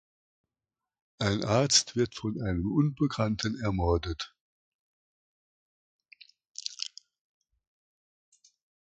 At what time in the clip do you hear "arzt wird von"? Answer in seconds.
1.45-2.41